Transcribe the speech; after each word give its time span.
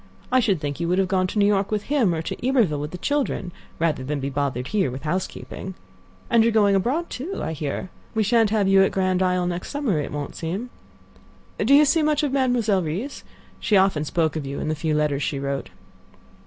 I 0.31 0.39
should 0.39 0.59
think 0.59 0.79
you 0.79 0.87
would 0.87 0.97
have 0.97 1.07
gone 1.07 1.27
to 1.27 1.37
New 1.37 1.45
York 1.45 1.69
with 1.69 1.83
him, 1.83 2.15
or 2.15 2.23
to 2.23 2.47
Iberville 2.47 2.79
with 2.79 2.89
the 2.89 2.97
children, 2.97 3.51
rather 3.77 4.03
than 4.03 4.19
be 4.19 4.31
bothered 4.31 4.69
here 4.69 4.89
with 4.89 5.03
housekeeping. 5.03 5.75
And 6.27 6.43
you 6.43 6.49
are 6.49 6.51
going 6.51 6.73
abroad, 6.73 7.11
too, 7.11 7.43
I 7.43 7.53
hear. 7.53 7.91
We 8.15 8.23
shan't 8.23 8.49
have 8.49 8.67
you 8.67 8.81
at 8.81 8.91
Grand 8.93 9.21
Isle 9.21 9.45
next 9.45 9.69
summer; 9.69 9.99
it 9.99 10.11
won't 10.11 10.35
seem—do 10.35 11.73
you 11.75 11.85
see 11.85 12.01
much 12.01 12.23
of 12.23 12.31
Mademoiselle 12.31 12.81
Reisz? 12.81 13.21
She 13.59 13.77
often 13.77 14.03
spoke 14.03 14.35
of 14.35 14.43
you 14.47 14.59
in 14.59 14.69
the 14.69 14.75
few 14.75 14.95
letters 14.95 15.21
she 15.21 15.37
wrote." 15.37 15.69